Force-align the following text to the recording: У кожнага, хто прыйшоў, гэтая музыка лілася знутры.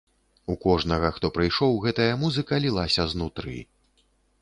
У 0.53 0.55
кожнага, 0.63 1.11
хто 1.17 1.31
прыйшоў, 1.37 1.77
гэтая 1.85 2.09
музыка 2.25 2.53
лілася 2.67 3.09
знутры. 3.15 3.57